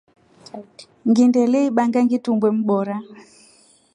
Ngindelye 1.09 1.59
ibanga 1.69 1.99
ngitumbwe 2.05 2.47
mboora. 2.57 2.95